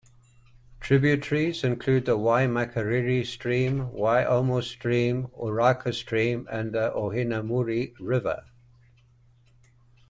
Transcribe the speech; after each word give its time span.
Tributaries 0.79 1.63
include 1.63 2.05
the 2.05 2.17
Waimakariri 2.17 3.23
Stream, 3.23 3.85
Waiomou 3.89 4.63
Stream, 4.63 5.27
Oraka 5.27 5.93
Stream 5.93 6.47
and 6.51 6.73
the 6.73 6.89
Ohinemuri 6.91 7.93
River. 7.99 8.45